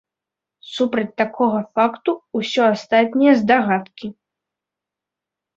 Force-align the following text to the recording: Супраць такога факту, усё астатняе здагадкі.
Супраць 0.75 1.11
такога 1.23 1.59
факту, 1.75 2.11
усё 2.39 2.61
астатняе 2.73 3.33
здагадкі. 3.43 4.07